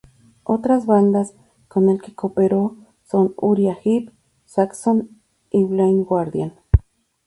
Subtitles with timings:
[0.45, 1.35] Otras bandas
[1.67, 4.09] con el que cooperó son Uriah Heep,
[4.45, 6.55] Saxon, y Blind Guardian.